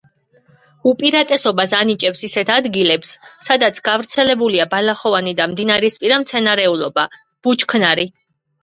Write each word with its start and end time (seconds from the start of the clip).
უპირატესობას 0.91 1.75
ანიჭებს 1.79 2.25
ისეთ 2.29 2.49
ადგილებს, 2.55 3.11
სადაც 3.51 3.79
გავრცელებულია 3.91 4.69
ბალახოვანი 4.75 5.39
და 5.43 5.49
მდინარისპირა 5.57 6.23
მცენარეულობა, 6.27 7.11
ბუჩქნარი. 7.45 8.13